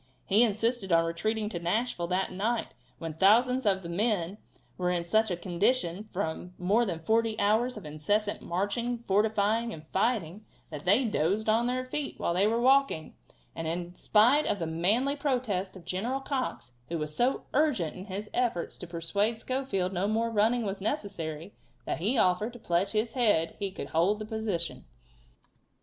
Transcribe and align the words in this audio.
He 0.25 0.41
insisted 0.41 0.91
on 0.91 1.05
retreating 1.05 1.47
to 1.49 1.59
Nashville 1.59 2.07
that 2.07 2.31
night 2.31 2.73
when 2.97 3.13
thousands 3.13 3.67
of 3.67 3.83
the 3.83 3.87
men 3.87 4.39
were 4.75 4.89
in 4.89 5.03
such 5.03 5.29
a 5.29 5.37
condition 5.37 6.09
from 6.11 6.55
more 6.57 6.85
than 6.87 7.01
forty 7.03 7.39
hours' 7.39 7.77
of 7.77 7.85
incessant 7.85 8.41
marching, 8.41 9.03
fortifying 9.07 9.71
and 9.71 9.85
fighting 9.89 10.43
that 10.71 10.85
they 10.85 11.05
dozed 11.05 11.47
on 11.47 11.67
their 11.67 11.85
feet 11.85 12.19
while 12.19 12.33
they 12.33 12.47
were 12.47 12.59
walking, 12.59 13.13
and 13.55 13.67
in 13.67 13.93
spite 13.93 14.47
of 14.47 14.57
the 14.57 14.65
manly 14.65 15.15
protest 15.15 15.75
of 15.75 15.85
General 15.85 16.19
Cox, 16.19 16.71
who 16.89 16.97
was 16.97 17.15
so 17.15 17.43
urgent 17.53 17.95
in 17.95 18.05
his 18.05 18.27
efforts 18.33 18.79
to 18.79 18.87
persuade 18.87 19.37
Schofield 19.37 19.93
no 19.93 20.07
more 20.07 20.31
running 20.31 20.63
was 20.63 20.81
necessary, 20.81 21.53
that 21.85 21.99
he 21.99 22.17
offered 22.17 22.53
to 22.53 22.59
pledge 22.59 22.89
his 22.93 23.13
head 23.13 23.55
he 23.59 23.69
could 23.69 23.89
hold 23.89 24.17
the 24.17 24.25
position. 24.25 24.85